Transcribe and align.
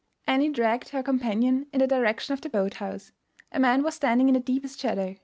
Annie 0.25 0.49
dragged 0.49 0.89
her 0.89 1.03
companion 1.03 1.67
in 1.71 1.77
the 1.77 1.85
direction 1.85 2.33
of 2.33 2.41
the 2.41 2.49
boat 2.49 2.73
house. 2.81 3.11
A 3.51 3.59
man 3.59 3.83
was 3.83 3.93
standing 3.93 4.29
in 4.29 4.33
the 4.33 4.39
deepest 4.39 4.79
shadow. 4.79 5.15